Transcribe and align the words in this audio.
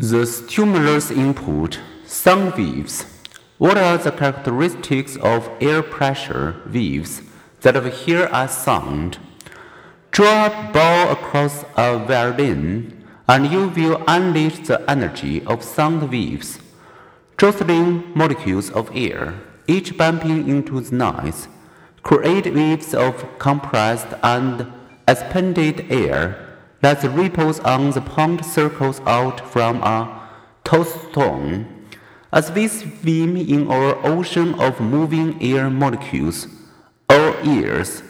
The 0.00 0.26
stimulus 0.26 1.10
input, 1.10 1.80
sound 2.06 2.54
waves. 2.54 3.04
What 3.58 3.76
are 3.76 3.98
the 3.98 4.12
characteristics 4.12 5.16
of 5.16 5.50
air 5.60 5.82
pressure 5.82 6.62
waves 6.72 7.20
that 7.62 7.82
we 7.82 7.90
hear 7.90 8.28
as 8.30 8.56
sound? 8.56 9.18
Draw 10.12 10.46
a 10.46 10.72
ball 10.72 11.10
across 11.10 11.64
a 11.76 11.98
violin, 11.98 13.08
and 13.28 13.50
you 13.50 13.70
will 13.70 14.04
unleash 14.06 14.68
the 14.68 14.88
energy 14.88 15.44
of 15.46 15.64
sound 15.64 16.08
waves, 16.12 16.60
jostling 17.36 18.04
molecules 18.14 18.70
of 18.70 18.92
air, 18.94 19.34
each 19.66 19.96
bumping 19.96 20.48
into 20.48 20.80
the 20.80 20.94
noise, 20.94 21.48
create 22.04 22.54
waves 22.54 22.94
of 22.94 23.26
compressed 23.40 24.14
and 24.22 24.64
expanded 25.08 25.90
air 25.90 26.47
that 26.80 27.00
the 27.00 27.10
ripples 27.10 27.60
on 27.60 27.90
the 27.90 28.00
pond 28.00 28.44
circles 28.44 29.00
out 29.06 29.40
from 29.40 29.82
a 29.82 30.28
touchstone. 30.64 31.66
As 32.32 32.52
we 32.52 32.68
swim 32.68 33.36
in 33.36 33.70
our 33.70 33.96
ocean 34.06 34.54
of 34.60 34.80
moving 34.80 35.42
air 35.42 35.70
molecules, 35.70 36.46
our 37.08 37.34
ears 37.42 38.02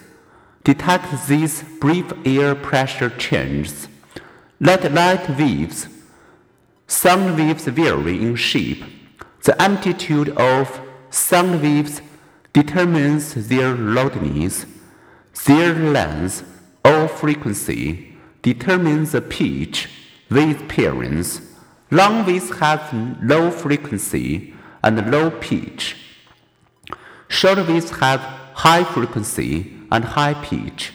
detect 0.65 1.29
these 1.29 1.63
brief 1.81 2.13
air 2.25 2.55
pressure 2.55 3.11
changes. 3.11 3.89
Let 4.61 4.93
light 4.93 5.31
waves, 5.39 5.89
sound 6.87 7.39
waves 7.39 7.65
vary 7.67 8.21
in 8.21 8.35
shape. 8.35 8.83
The 9.45 9.61
amplitude 9.63 10.31
of 10.31 10.81
sound 11.11 11.63
waves 11.63 12.03
determines 12.53 13.35
their 13.49 13.75
loudness, 13.75 14.67
their 15.47 15.75
length, 15.75 16.43
or 16.85 17.07
frequency 17.07 18.18
determines 18.53 19.13
the 19.13 19.21
pitch 19.21 19.89
with 20.31 20.61
appearance. 20.61 21.41
Long 21.91 22.27
waves 22.27 22.51
have 22.59 22.83
low 23.23 23.51
frequency 23.51 24.55
and 24.83 25.11
low 25.11 25.31
pitch. 25.31 25.97
Short 27.29 27.59
waves 27.69 27.91
have 28.03 28.21
high 28.65 28.85
frequency 28.85 29.53
and 29.93 30.05
high 30.05 30.35
pitch. 30.49 30.93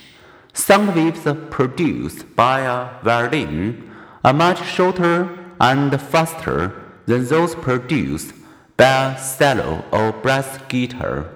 Sound 0.54 0.96
waves 0.96 1.26
produced 1.50 2.36
by 2.36 2.60
a 2.62 2.80
violin 3.04 3.92
are 4.24 4.34
much 4.34 4.64
shorter 4.76 5.18
and 5.60 5.90
faster 6.00 6.58
than 7.06 7.26
those 7.26 7.56
produced 7.56 8.34
by 8.78 9.14
a 9.14 9.38
cello 9.38 9.84
or 9.92 10.12
brass 10.24 10.50
guitar. 10.70 11.30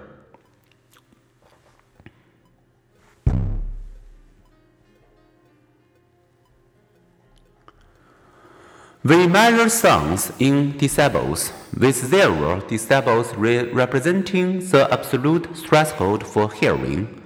We 9.07 9.25
measure 9.25 9.69
sounds 9.69 10.33
in 10.37 10.73
decibels, 10.73 11.53
with 11.79 11.95
zero 11.95 12.59
decibels 12.59 13.33
re 13.37 13.71
representing 13.71 14.59
the 14.59 14.85
absolute 14.91 15.55
threshold 15.55 16.27
for 16.27 16.51
hearing. 16.51 17.23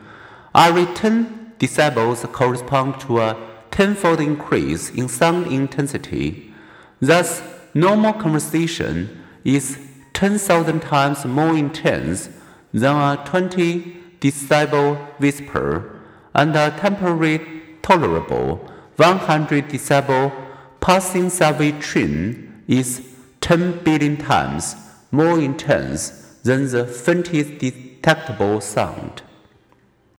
Every 0.54 0.86
10 0.86 1.54
decibels 1.58 2.32
correspond 2.32 3.00
to 3.00 3.22
a 3.22 3.38
tenfold 3.72 4.20
increase 4.22 4.92
in 4.92 5.08
sound 5.08 5.48
intensity. 5.48 6.54
Thus, 7.00 7.42
normal 7.74 8.14
conversation 8.14 9.20
is 9.44 9.80
10,000 10.14 10.82
times 10.84 11.26
more 11.26 11.58
intense 11.58 12.30
than 12.72 12.96
a 12.96 13.24
20 13.26 13.98
decibel 14.20 14.98
whisper, 15.20 16.00
and 16.36 16.56
a 16.56 16.70
temporary 16.78 17.42
tolerable 17.82 18.70
100 18.98 19.70
decibel 19.70 20.32
passing 20.82 21.30
subway 21.30 21.72
train 21.74 22.64
is 22.68 23.08
10 23.42 23.84
billion 23.84 24.18
times 24.18 24.76
more 25.12 25.40
intense 25.40 26.10
than 26.44 26.70
the 26.72 26.86
faintest 26.86 27.60
detectable 27.60 28.60
sound. 28.60 29.22